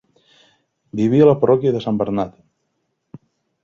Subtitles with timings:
[1.01, 2.37] Vivia a la parròquia de Sant Bernat.